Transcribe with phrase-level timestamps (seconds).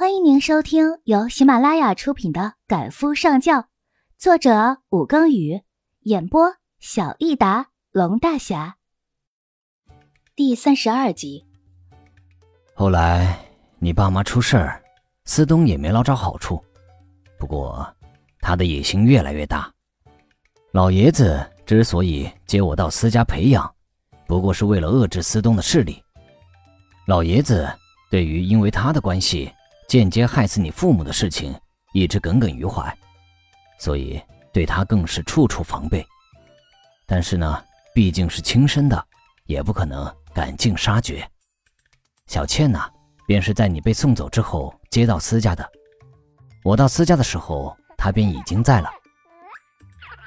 [0.00, 3.58] 欢迎您收听由喜马拉雅出品的《赶夫上轿》，
[4.16, 5.60] 作者武庚宇，
[6.04, 8.76] 演播小益达龙大侠。
[10.34, 11.44] 第三十二集。
[12.74, 13.44] 后来
[13.78, 14.82] 你爸妈出事儿，
[15.26, 16.64] 思东也没捞着好处。
[17.38, 17.86] 不过
[18.40, 19.70] 他的野心越来越大。
[20.72, 23.70] 老爷子之所以接我到私家培养，
[24.26, 26.02] 不过是为了遏制思东的势力。
[27.06, 27.70] 老爷子
[28.10, 29.52] 对于因为他的关系。
[29.90, 31.52] 间接害死你父母的事情，
[31.92, 32.96] 一直耿耿于怀，
[33.80, 36.06] 所以对他更是处处防备。
[37.08, 37.60] 但是呢，
[37.92, 39.04] 毕竟是亲生的，
[39.46, 41.28] 也不可能赶尽杀绝。
[42.28, 42.80] 小倩呢，
[43.26, 45.68] 便是在你被送走之后接到私家的。
[46.62, 48.88] 我到私家的时候，她便已经在了。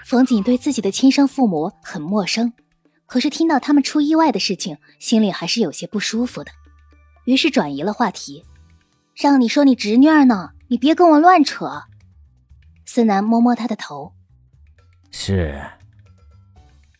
[0.06, 2.52] 冯锦对自己的亲生父母很陌生，
[3.06, 6.52] 可是听到他们出意外的事情，心里还是有些不舒服的，
[7.24, 8.44] 于是转移了话题。
[9.16, 11.84] 让你说你侄女儿呢，你别跟我乱扯。
[12.86, 14.14] 思南摸摸他的头，
[15.10, 15.60] 是，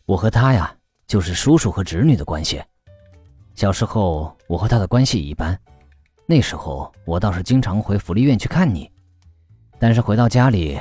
[0.06, 2.64] 我和他呀，就是叔叔和侄女的关系。
[3.54, 5.60] 小时候我和他的关系一般，
[6.26, 8.90] 那时候我倒是经常回福利院去看你，
[9.78, 10.80] 但是回到家里，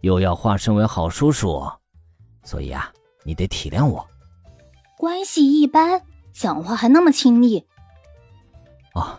[0.00, 1.62] 又要化身为好叔叔，
[2.42, 2.90] 所以啊，
[3.24, 4.06] 你得体谅我。
[4.96, 6.00] 关系一般，
[6.32, 7.66] 讲话还那么亲昵。
[8.94, 9.18] 哦，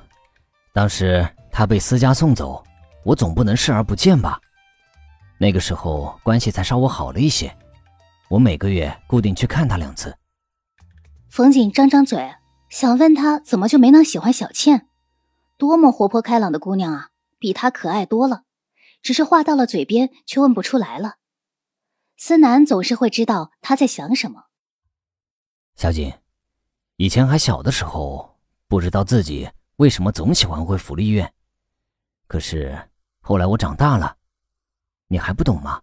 [0.73, 1.27] 当时。
[1.57, 2.63] 他被私家送走，
[3.03, 4.39] 我总不能视而不见吧？
[5.39, 7.51] 那个时候关系才稍微好了一些，
[8.29, 10.15] 我每个月固定去看他两次。
[11.31, 12.35] 冯锦张张嘴，
[12.69, 14.87] 想问他怎么就没能喜欢小倩？
[15.57, 18.43] 多么活泼开朗的姑娘啊，比他可爱多了。
[19.01, 21.15] 只是话到了嘴边，却问不出来了。
[22.17, 24.43] 思南总是会知道他在想什么。
[25.75, 26.13] 小锦，
[26.97, 31.33] 以前还小的时候，不知道自己为什么总喜欢回福利院。
[32.27, 32.77] 可是
[33.21, 34.17] 后来我长大了，
[35.07, 35.81] 你还不懂吗？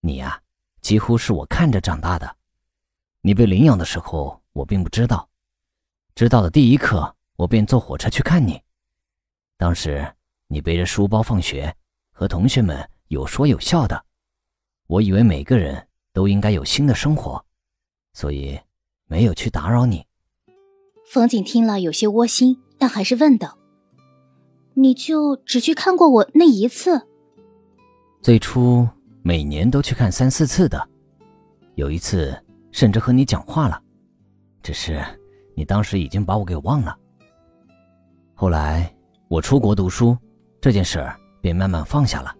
[0.00, 0.42] 你呀，
[0.80, 2.36] 几乎是我看着长大的。
[3.20, 5.28] 你被领养的时候，我并不知道。
[6.14, 8.60] 知道的第一刻，我便坐火车去看你。
[9.56, 10.12] 当时
[10.48, 11.74] 你背着书包放学，
[12.10, 14.04] 和同学们有说有笑的。
[14.88, 17.42] 我以为每个人都应该有新的生活，
[18.12, 18.60] 所以
[19.06, 20.04] 没有去打扰你。
[21.06, 23.56] 冯景听了有些窝心，但还是问道。
[24.74, 27.00] 你就只去看过我那一次？
[28.20, 28.88] 最初
[29.22, 30.88] 每年都去看三四次的，
[31.74, 32.36] 有一次
[32.70, 33.80] 甚至和你讲话了，
[34.62, 35.02] 只是
[35.54, 36.96] 你当时已经把我给忘了。
[38.34, 38.92] 后来
[39.28, 40.16] 我出国读书，
[40.60, 42.34] 这件事儿便慢慢放下了。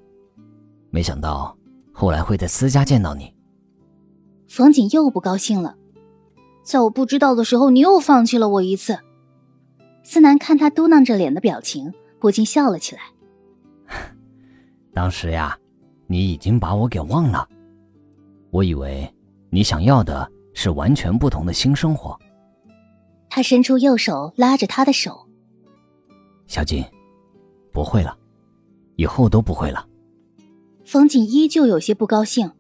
[0.91, 1.57] 没想到
[1.93, 3.35] 后来会在私家见到你。
[4.49, 5.77] 冯锦又不高兴了，
[6.63, 8.99] 在我不知道的时候，你又放弃了我一次。
[10.03, 11.93] 思南看他嘟囔着脸的表情。
[12.23, 13.03] 不禁笑了起来。
[14.95, 15.59] 当时呀，
[16.07, 17.49] 你已经把我给忘了。
[18.53, 19.13] 我以为
[19.51, 22.17] 你想要的是完全不同的新生活。
[23.29, 25.27] 他伸出右手拉着他的手。
[26.47, 26.85] 小锦，
[27.73, 28.17] 不会了，
[28.95, 29.85] 以后都不会了。
[30.85, 32.53] 冯锦依旧有些不高兴。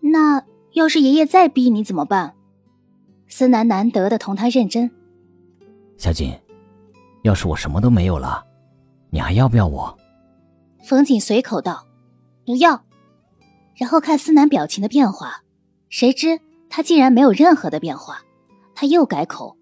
[0.00, 2.34] 那要是爷爷再逼你怎么办？
[3.26, 4.90] 思南难得的同他认真。
[5.96, 6.38] 小锦，
[7.22, 8.44] 要是我什么都没有了。
[9.14, 9.94] 你还要不要我？
[10.82, 11.86] 冯锦随口道
[12.46, 12.82] ：“不要。”
[13.76, 15.42] 然后看思南表情的变化，
[15.90, 16.40] 谁知
[16.70, 18.22] 他竟然没有任何的变化。
[18.74, 19.58] 他又改口：“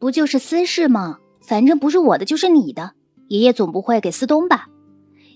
[0.00, 1.18] 不就是私事吗？
[1.42, 2.94] 反正不是我的就是你的，
[3.28, 4.66] 爷爷总不会给思东吧？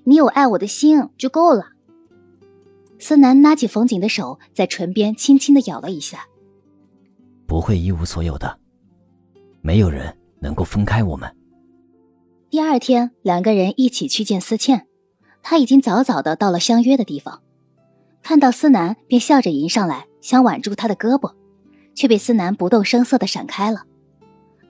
[0.05, 1.67] 你有爱我的心就够了。”
[2.99, 6.27] 思南拉起冯锦的手，在唇边轻轻的咬了一下
[7.47, 8.59] ：“不会一无所有的，
[9.61, 11.31] 没有人能够分开我们。”
[12.51, 14.87] 第二天，两个人一起去见思倩，
[15.43, 17.43] 他已经早早的到了相约的地方，
[18.23, 21.35] 看到思南便笑着迎上来，想挽住他的胳膊，
[21.95, 23.85] 却被思南不动声色的闪开了。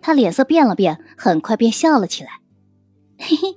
[0.03, 2.41] 他脸色变了变，很快便笑了起来
[3.16, 3.55] ：“嘿嘿，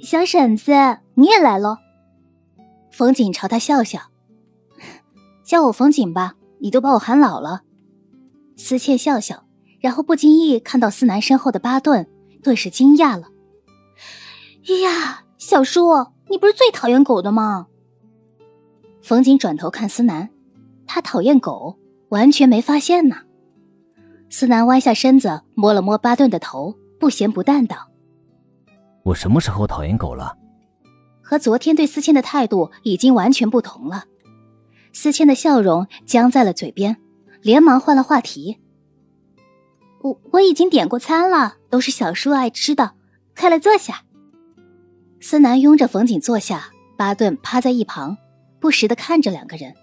[0.00, 0.72] 小婶子
[1.14, 1.78] 你也来了。”
[2.90, 4.00] 冯锦朝他笑笑
[5.46, 7.62] ：“叫我冯锦吧，你都把我喊老了。”
[8.56, 9.44] 思倩笑笑，
[9.78, 12.08] 然后不经意看到思南身后的巴顿，
[12.42, 13.28] 顿时惊讶了。
[14.66, 15.90] 哎呀，小叔，
[16.30, 17.66] 你不是最讨厌狗的吗？
[19.02, 20.30] 冯瑾转头看思南，
[20.86, 21.78] 他讨厌狗，
[22.08, 23.16] 完全没发现呢。
[24.30, 27.90] 思南弯下身子摸了摸巴顿的头，不咸不淡道
[29.04, 30.38] ：“我什么时候讨厌狗了？”
[31.22, 34.04] 和昨天对思谦的态度已经完全不同了。
[34.94, 36.96] 思谦的笑容僵在了嘴边，
[37.42, 38.58] 连忙换了话题
[40.00, 42.94] ：“我我已经点过餐了，都是小叔爱吃的，
[43.36, 44.04] 快来坐下。”
[45.26, 46.66] 思南拥着冯锦坐下，
[46.98, 48.18] 巴顿趴在一旁，
[48.60, 49.74] 不时的看着两个人。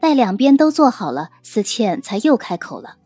[0.00, 2.96] 待两边都坐好了，思倩才又开口了：“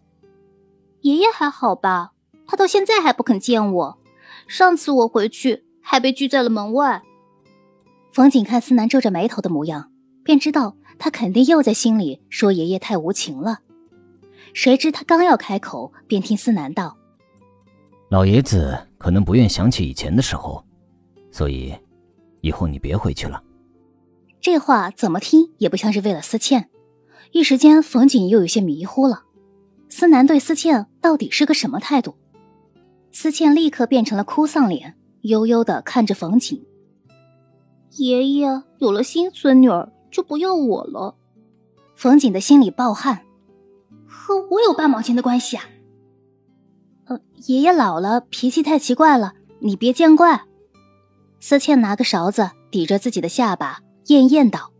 [1.04, 2.12] 爷爷还好吧？
[2.46, 3.98] 他到现在还不肯见我。
[4.48, 7.02] 上次我回去还被拒在了门外。”
[8.10, 9.90] 冯锦看思南皱着眉头的模样，
[10.24, 13.58] 便知道他肯定又在心里说爷爷太无情了。
[14.54, 16.96] 谁知他刚要开口，便听思南道
[18.08, 20.64] ：“老爷子可能不愿想起以前的时候，
[21.34, 21.74] 所以
[22.42, 23.42] 以后你别回去了。”
[24.40, 26.70] 这话怎么听也不像是为了思倩。
[27.32, 29.24] 一时间，冯锦又有些迷糊了。
[29.88, 32.14] 思南对思倩到底是个什么态度？
[33.10, 36.64] 思倩立刻变成了哭丧脸，悠悠的看着冯锦。
[37.96, 41.16] 爷爷有了新孙女儿，就不要我了。
[41.96, 43.22] 冯锦的心里暴汗，
[44.06, 45.64] 和我有半毛钱的关系啊！
[47.06, 50.44] 呃，爷爷老了，脾气太奇怪了，你别见怪。
[51.46, 54.72] 思倩拿个勺子抵着自己的下巴，艳艳道：“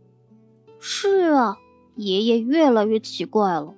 [0.81, 1.59] 是啊。”
[1.95, 3.75] 爷爷越来越奇怪了，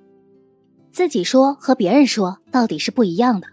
[0.90, 3.48] 自己说和别人说到底是不一样的。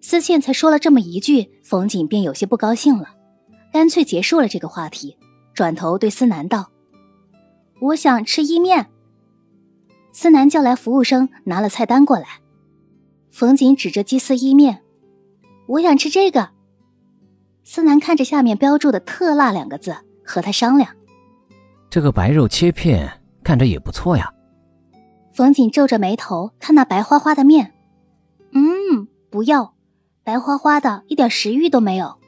[0.00, 3.14] 思倩才说了这么一句，冯锦便有些不高兴了，
[3.72, 5.16] 干脆结束了这个话题，
[5.54, 6.72] 转头对思南道
[7.80, 8.90] ：“我想吃意面。”
[10.10, 12.40] 思南叫来服务生，拿了菜单过来。
[13.30, 14.82] 冯锦指着鸡丝意面
[15.68, 16.50] ：“我想吃这个。”
[17.64, 20.94] 思南看着下面标注的“特辣”两个字，和他商量
[21.90, 24.32] ：“这个白肉切片。”看着也不错呀。
[25.30, 27.74] 冯锦皱着眉头看那白花花的面，
[28.52, 29.74] 嗯，不要，
[30.22, 32.18] 白花花的，一点食欲都没有。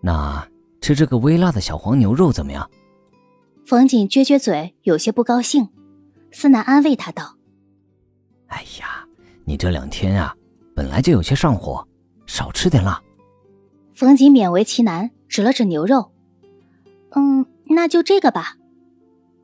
[0.00, 0.46] 那
[0.80, 2.70] 吃这个微辣的小黄牛肉怎么样？
[3.66, 5.68] 冯锦撅撅嘴，有些不高兴。
[6.30, 7.34] 思南安慰他道
[8.46, 9.04] ：“哎呀，
[9.44, 10.32] 你这两天啊，
[10.72, 11.84] 本来就有些上火，
[12.26, 13.02] 少吃点辣。”
[13.94, 16.10] 冯锦勉为其难，指了指牛肉，
[17.10, 18.56] 嗯，那就这个吧。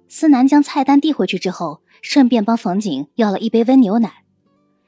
[0.08, 4.24] 思南将菜单递回去之后，顺便帮冯景要了一杯温牛奶。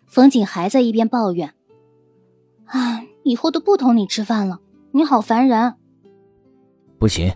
[0.07, 1.55] 冯景还在一边抱怨
[2.67, 4.59] ：“唉，以后都不同你吃饭了，
[4.91, 5.75] 你好烦人。”
[6.99, 7.33] 不行，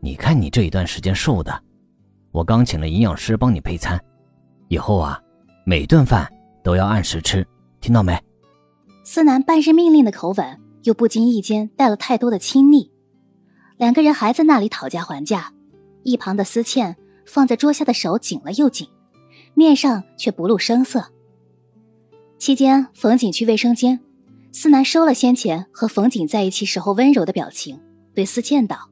[0.00, 1.62] 你看你这一段时间瘦的，
[2.30, 3.98] 我刚请了营养师帮你配餐，
[4.68, 5.18] 以后啊，
[5.64, 6.30] 每顿饭
[6.62, 7.46] 都要按时吃，
[7.80, 8.22] 听到没？
[9.02, 12.90] 思南半是命令的口吻，又不经意间带了太多的亲昵。
[13.76, 15.52] 两个人还在那里讨价还价。
[16.04, 18.88] 一旁的思倩放在桌下的手紧了又紧，
[19.54, 21.12] 面上却不露声色。
[22.38, 24.00] 期间，冯景去卫生间，
[24.50, 27.80] 思南收了先前和冯景在一起时候温柔的表情，
[28.14, 28.90] 对思倩道：“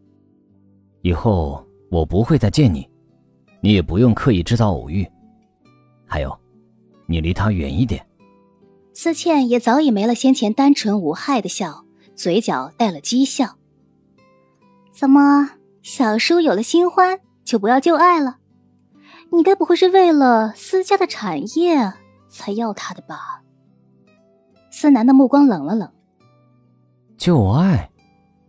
[1.03, 2.89] 以后我不会再见你，
[3.61, 5.05] 你也不用刻意制造偶遇。
[6.07, 6.33] 还有，
[7.07, 8.05] 你离他远一点。”
[8.93, 11.85] 思倩也早已没了先前单纯无害的笑，
[12.15, 13.57] 嘴角带了讥笑。
[14.93, 15.51] 怎么？
[15.83, 18.37] 小叔有了新欢，就不要旧爱了。
[19.33, 21.95] 你该不会是为了思家的产业
[22.29, 23.43] 才要他的吧？
[24.71, 25.91] 思南的目光冷了冷。
[27.17, 27.91] 旧爱？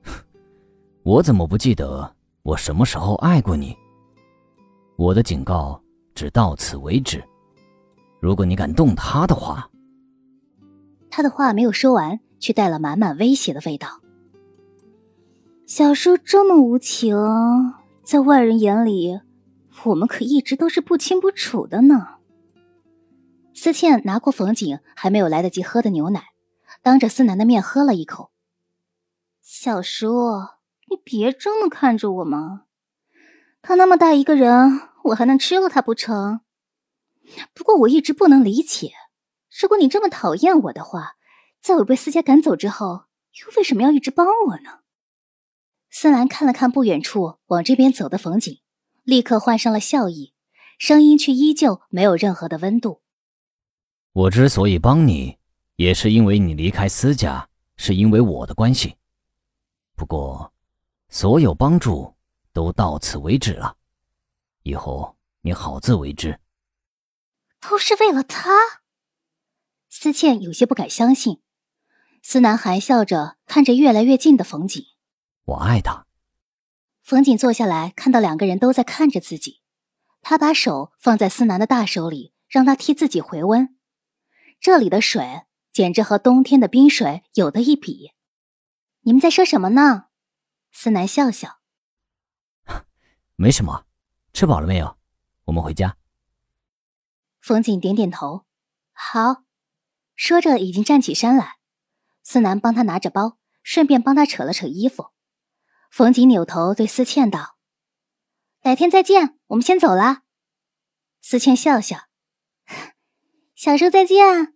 [1.04, 3.74] 我怎么不记得我什么时候爱过你？
[4.98, 5.82] 我的警告
[6.14, 7.24] 只到此为止。
[8.20, 9.66] 如果你敢动他的话……
[11.12, 14.02] 他的话没有说完，却带了满满威胁的味道。
[15.68, 17.16] 小叔这么无情，
[18.04, 19.20] 在外人眼里，
[19.84, 22.16] 我们可一直都是不清不楚的呢。
[23.54, 26.24] 思倩拿过冯景还没有来得及喝的牛奶，
[26.82, 28.32] 当着思南的面喝了一口。
[29.42, 30.40] 小叔，
[30.90, 32.64] 你别这么看着我嘛，
[33.62, 36.40] 他那么大一个人，我还能吃了他不成？
[37.54, 38.92] 不过我一直不能理解，
[39.60, 41.18] 如果你这么讨厌我的话，
[41.62, 43.06] 在我被思家赶走之后，
[43.40, 44.80] 又为什么要一直帮我呢？
[45.90, 48.62] 思兰看了看不远处往这边走的冯景，
[49.04, 50.34] 立刻换上了笑意，
[50.80, 53.02] 声音却依旧没有任何的温度。
[54.14, 55.38] 我之所以帮你，
[55.76, 58.96] 也是因为你离开思家是因为我的关系。
[59.96, 60.54] 不过，
[61.10, 62.16] 所有帮助
[62.54, 63.76] 都到此为止了，
[64.64, 66.40] 以后你好自为之。
[67.60, 68.81] 都是为了他？
[69.92, 71.42] 思倩有些不敢相信。
[72.24, 74.84] 思南含笑着看着越来越近的冯景。
[75.44, 76.08] 我爱他。
[77.04, 79.62] 冯景坐下来，看到两个人都在看着自己，
[80.22, 83.76] 他把手放在思南的大手里，让他替自己回温。
[84.60, 85.44] 这里的水
[85.74, 88.14] 简直和冬天的冰水有的一比。
[89.02, 90.06] 你们在说什么呢？
[90.72, 91.60] 思南笑笑，
[93.36, 93.86] 没什么。
[94.32, 94.98] 吃饱了没有？
[95.46, 95.98] 我们回家。
[97.42, 98.46] 冯景点点头，
[98.94, 99.44] 好。
[100.24, 101.56] 说着，已经站起身来。
[102.22, 105.08] 思南帮他拿着包，顺便帮他扯了扯衣服。
[105.90, 107.58] 冯景扭头对思倩道
[108.62, 110.22] ：“改天再见，我们先走了。”
[111.22, 112.02] 思倩笑笑
[113.56, 114.54] ：“小叔再见。”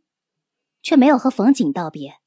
[0.84, 2.20] 却没有和冯景道别。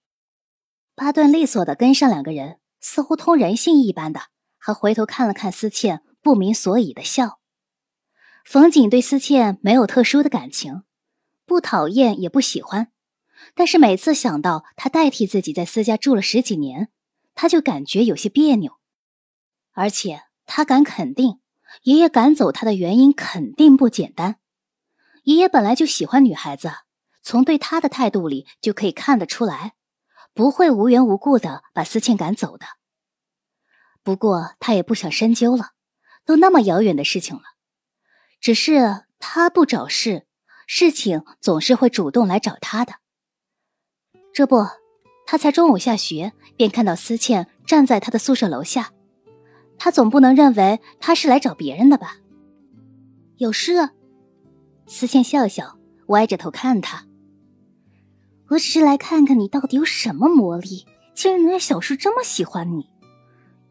[0.97, 4.21] 巴顿利索的跟上两个人，似乎通人性一般的，
[4.59, 7.39] 还回头看了看思倩，不明所以的笑。
[8.45, 10.83] 冯景对思倩没有特殊的感情，
[11.47, 12.91] 不讨厌也不喜欢，
[13.55, 16.91] 但是每次想到他代替自己在思家住了十几年，
[17.35, 18.79] 他就感觉有些别扭。
[19.73, 21.41] 而且他敢肯定，
[21.83, 24.37] 爷爷赶走他的原因肯定不简单。
[25.25, 26.73] 爷爷本来就喜欢女孩子，
[27.23, 29.75] 从对他的态度里就可以看得出来。
[30.35, 32.67] 不会无缘无故的把思倩赶走的。
[34.05, 35.73] 不过他也不想深究了，
[36.25, 37.43] 都那么遥远的事情了。
[38.41, 40.29] 只是他不找事，
[40.67, 42.95] 事情总是会主动来找他的。
[44.39, 44.65] 这不，
[45.27, 48.93] 他才中午下学，便看到思倩站在他的宿舍楼下。
[49.77, 52.19] 他总不能认为他是来找别人的吧？
[53.39, 53.89] 有事？
[54.87, 55.77] 思倩笑笑，
[56.07, 57.05] 歪着头看他。
[58.51, 62.89] 我只是来看看你到底有什么魔力，竟然能让小叔这么喜欢你。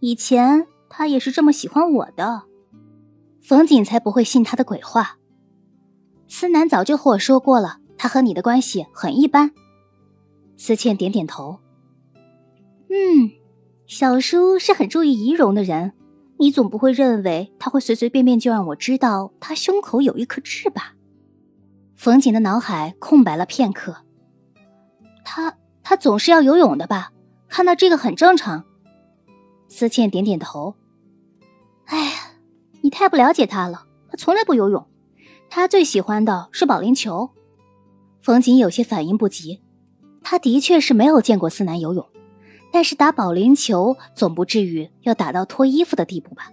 [0.02, 2.44] 以前他也是这么喜欢我的，
[3.42, 5.16] 冯锦才不会信他的鬼话。
[6.28, 9.54] 思南早就和我说过了，他和你的关系很一般。
[10.58, 11.60] 思倩点点头。
[12.90, 13.32] 嗯，
[13.86, 15.94] 小叔是很注意仪容的人，
[16.38, 20.96] 你总不会认为他会随随便便就让我知道他胸口有一颗痣吧？
[21.96, 23.98] 冯锦的脑海空白了片刻。
[25.24, 27.12] 他他总是要游泳的吧？
[27.48, 28.66] 看到这个很正常。
[29.68, 30.76] 思倩点点头。
[31.86, 32.12] 哎呀，
[32.82, 34.88] 你太不了解他了，他从来不游泳。
[35.50, 37.30] 他最喜欢的是保龄球。
[38.22, 39.62] 冯锦有些反应不及。
[40.30, 42.06] 他的确是没有见过思南游泳，
[42.70, 46.52] 但是打保龄球总不至于要打到脱衣服的地步吧？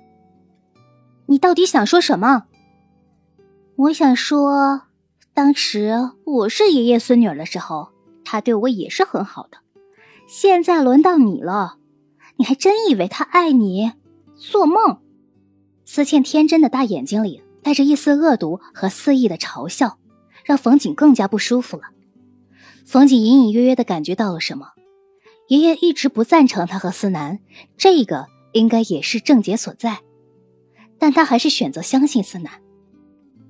[1.27, 2.45] 你到底想说什么？
[3.75, 4.83] 我想说，
[5.33, 7.89] 当时我是爷爷孙女的时候。
[8.25, 9.59] 他对我也是很好的，
[10.29, 11.79] 现在轮到你了，
[12.37, 13.93] 你还真以为他爱你？
[14.37, 15.01] 做梦！
[15.85, 19.99] 思倩天真的大眼睛里带着一丝恶毒和肆意的嘲笑，
[20.45, 21.83] 让冯景更加不舒服了。
[22.85, 24.69] 冯景隐隐约约的感觉到了什么，
[25.49, 27.41] 爷爷一直不赞成他和思南，
[27.77, 30.01] 这个应该也是症结所在，
[30.99, 32.61] 但他还是选择相信思南。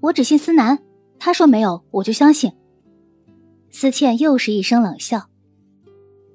[0.01, 0.79] 我只信思南，
[1.19, 2.53] 他说没有，我就相信。
[3.71, 5.29] 思倩又是一声冷笑：“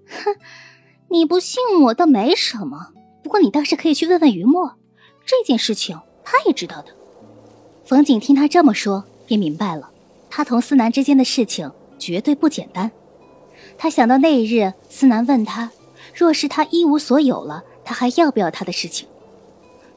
[0.07, 0.35] 哼，
[1.09, 4.75] 你不信我倒没什么，不过你倒是可以去问问于墨，
[5.25, 6.87] 这件事情他也知道的。”
[7.85, 9.89] 冯景听他这么说，便明白了，
[10.29, 12.89] 他同思南之间的事情绝对不简单。
[13.77, 15.69] 他想到那日思南问他，
[16.15, 19.07] 若是他一无所有了，他还要不要他的事情。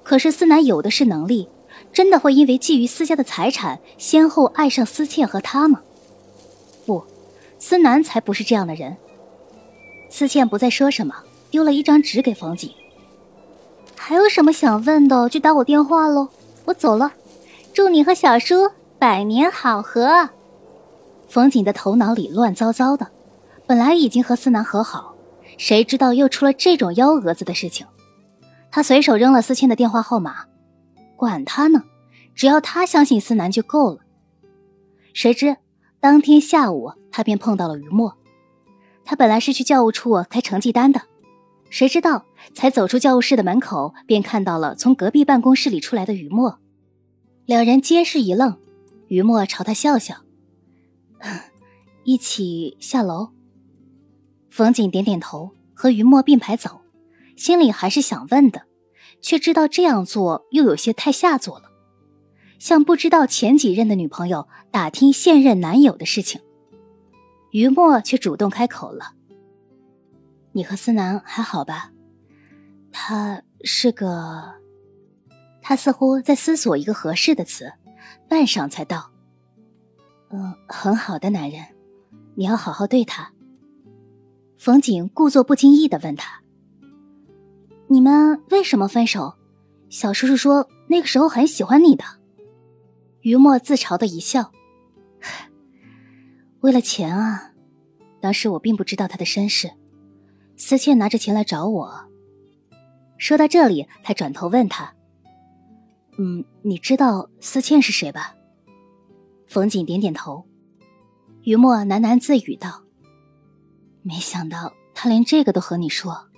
[0.03, 1.49] 可是思南有的是能力，
[1.93, 5.81] 真的会因为觊觎思家的财产，先后爱上思倩和他吗？
[6.85, 7.05] 不。
[7.59, 8.97] 思南才不是这样的人。
[10.11, 11.15] 思倩不再说什么，
[11.51, 12.71] 丢了一张纸给冯景。
[13.97, 16.29] 还有什么想问的，就打我电话喽。
[16.65, 17.13] 我走了，
[17.73, 18.69] 祝你和小叔
[18.99, 20.29] 百年好合。
[21.33, 23.11] 冯瑾的头脑里乱糟糟的，
[23.67, 25.17] 本来已经和思南和好，
[25.57, 27.87] 谁知道又出了这种幺蛾子的事情。
[28.71, 30.45] 他随手扔了思倩的电话号码，
[31.17, 31.85] 管他呢，
[32.35, 34.01] 只要他相信思南就够了。
[35.15, 35.57] 谁知。
[36.01, 38.15] 当天下午，他便碰到了于墨。
[39.03, 41.01] 他本来是去教务处开成绩单的，
[41.71, 46.59] 谁知道才走出教务室的门口，便看到了从隔壁办公室里出来的于墨。
[47.47, 48.59] 两人皆是一愣，
[49.09, 50.17] 于墨朝他笑笑，
[52.05, 53.31] 一起下楼。
[54.51, 56.83] 冯景点点头，和于墨并排走，
[57.37, 58.63] 心里还是想问的，
[59.21, 61.71] 却知道这样做又有些太下作了。
[62.59, 66.41] 向不知道前几任的女朋友打听现任男友的事情，
[67.51, 69.15] 于墨却主动开口了
[70.53, 71.91] ：“你和思南还好吧？
[72.93, 74.55] 他是个……
[75.61, 77.73] 他似乎在思索一个合适的词，
[78.29, 79.12] 半晌才道
[80.33, 81.63] ：‘嗯，很好的男人，
[82.35, 83.33] 你要好好对他。’”
[84.59, 86.41] 冯景故作不经意的问他
[87.89, 89.35] ：“你们为什么分手？
[89.91, 92.05] 小叔叔说那个时候很喜欢你的。”
[93.21, 94.53] 于墨自嘲的一笑
[96.61, 97.53] ：“为了钱啊！
[98.21, 99.71] 当时我并不知道他的身世，
[100.57, 102.09] 思倩拿着钱来找我。”
[103.19, 104.95] 说到这里，他转头问他
[106.19, 108.35] ：“嗯，你知道思倩是谁吧？”
[109.53, 110.47] 冯景点点头。
[111.43, 112.85] 于墨喃喃自语道
[114.01, 116.31] ：“没想到他连这个都和你说。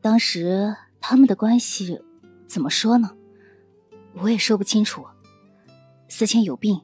[0.00, 2.00] 当时他们的关系
[2.46, 3.16] 怎么说呢？
[4.22, 5.04] 我也说不清楚。
[6.08, 6.80] 思谦有病，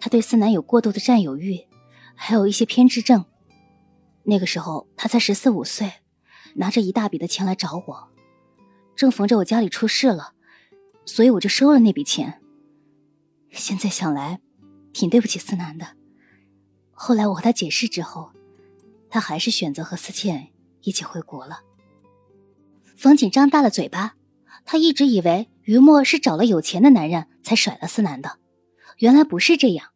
[0.00, 1.60] 他对思南有过度的占有欲，
[2.14, 3.26] 还有一些偏执症。
[4.22, 5.92] 那个时候他才十四五岁，
[6.54, 8.08] 拿着一大笔的钱来找我，
[8.94, 10.32] 正逢着我家里出事了，
[11.04, 12.40] 所以我就收了那笔钱。
[13.50, 14.40] 现在想来，
[14.96, 15.94] 挺对不起思南的。
[16.90, 18.32] 后来我和他解释之后，
[19.10, 21.60] 他还是选择和思倩一起回国了。
[22.96, 24.16] 冯锦张大了嘴巴，
[24.64, 28.38] 他一直以为于墨是找了有钱的男人才甩了思南的，
[28.96, 29.92] 原来不是这样。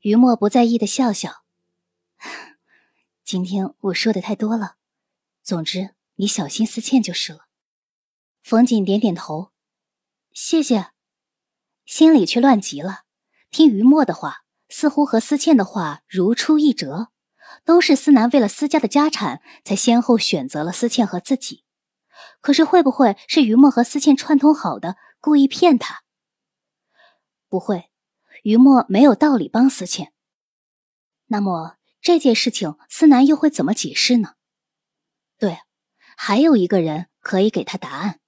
[0.00, 1.44] 于墨不在意的笑笑。
[3.24, 4.74] 今天我说的太多了，
[5.40, 7.46] 总之你小心思倩就是了。
[8.42, 9.52] 冯锦点点头，
[10.32, 10.88] 谢谢，
[11.86, 13.03] 心里却乱极了。
[13.54, 17.10] 听于墨的话，似乎和思倩的话如出一辙，
[17.64, 21.62] 都是思南为了思家的家产，才先后选择了思倩和自己。
[22.40, 26.02] 可是会不会是于墨和思倩串通好的，故意骗他？
[27.48, 27.92] 不会，
[28.42, 30.12] 于墨没有道理帮思倩。
[31.26, 31.76] 那么？
[32.00, 34.34] 这件事情，思南又会怎么解释呢？
[35.38, 35.60] 对，
[36.16, 38.18] 还有一个人可以给他答案。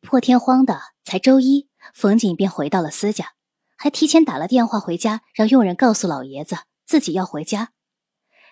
[0.00, 3.34] 破天荒的，才周一，冯锦便回到了思家，
[3.82, 7.72] 还提前打了电话回家，让佣人告诉老爷子自己要回家。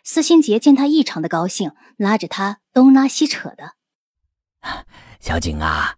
[0.02, 3.74] 司心杰见他异常的高兴，拉着他东拉西扯的：
[5.20, 5.96] “小景啊，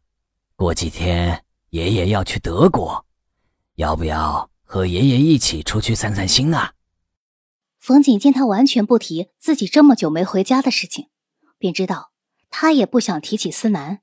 [0.56, 3.06] 过几天爷爷要去德国，
[3.76, 6.74] 要不要和爷爷一起出去散散心啊？”
[7.78, 11.06] 冯景见他完全不提自己这么久没回家的事情，
[11.56, 12.10] 便知道
[12.50, 14.00] 他也不想提起思南，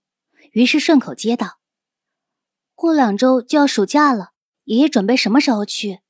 [0.54, 1.60] 于是顺口接道
[2.74, 4.30] ：“过两周就要暑假了，
[4.68, 6.02] 爷爷准备什么时候去？”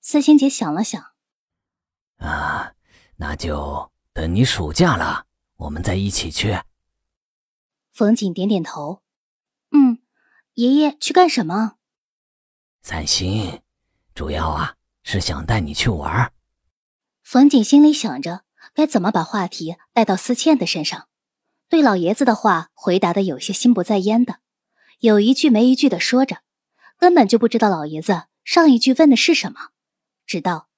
[0.00, 1.12] 思欣姐想了想
[2.18, 2.74] ：“啊，
[3.16, 5.26] 那就等你暑假了，
[5.56, 6.60] 我们再一起去。”
[7.92, 9.02] 冯锦点点头
[9.72, 9.98] ：“嗯，
[10.54, 11.76] 爷爷去干什么
[12.82, 13.60] ？”“散心，
[14.14, 16.32] 主要啊是想带你去玩。”
[17.22, 21.08] 冯锦心里想着该怎么把话题带到思倩的身上，
[21.68, 24.38] 对老爷子的话回答的有些心不在焉的，
[25.00, 26.38] 有一句没一句的说着，
[27.00, 29.70] 根本就不知道老爷子上一句问的是什么。
[30.26, 30.68] 直到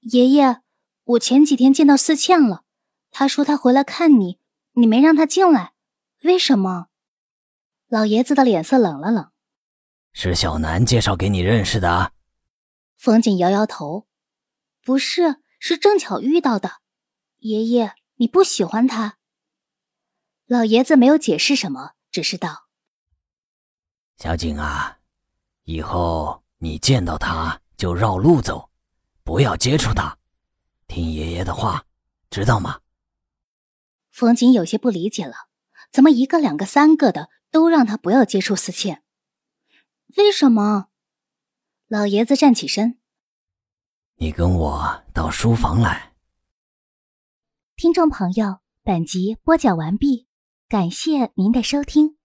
[0.00, 0.62] 爷爷，
[1.04, 2.64] 我前几天见到思倩了，
[3.10, 4.38] 他说他回来看你，
[4.72, 5.74] 你没让他进来，
[6.22, 6.86] 为什么？
[7.88, 9.32] 老爷子的脸色冷了冷，
[10.12, 12.12] 是小南介绍给你认识的。
[12.96, 14.06] 冯锦摇摇头。
[14.84, 16.80] 不是，是正巧遇到的。
[17.40, 19.18] 爷爷，你不喜欢他？
[20.46, 22.68] 老爷子没有解释什么，只是道
[24.16, 24.97] ：“小景啊，
[25.68, 28.70] 以后你见到他就绕路走，
[29.22, 30.16] 不要接触他，
[30.86, 31.84] 听爷爷的话，
[32.30, 32.80] 知道吗？”
[34.10, 35.34] 冯景有些不理解了，
[35.92, 39.02] 怎么一个、两个、三个的都让他不要接触思倩？
[40.16, 40.88] 为什么？
[41.86, 42.98] 老爷子站起身。
[44.16, 46.14] 你跟我到书房来。
[47.76, 50.26] 听众朋友，本集播讲完毕，
[50.66, 52.17] 感谢您的收听。